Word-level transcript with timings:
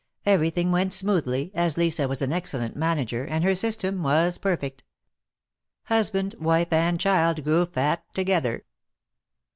Everything 0.25 0.71
went 0.71 0.93
smoothly, 0.93 1.51
as 1.53 1.77
Lisa 1.77 2.07
was 2.07 2.23
an 2.23 2.33
excellent 2.33 2.75
manager, 2.75 3.23
and 3.23 3.43
her 3.43 3.51
sys 3.51 3.77
tem 3.77 4.01
was 4.01 4.39
perfect. 4.39 4.81
Husband, 5.83 6.33
wife 6.39 6.73
and 6.73 6.99
child 6.99 7.43
grew 7.43 7.67
fat 7.67 8.03
together. 8.15 8.65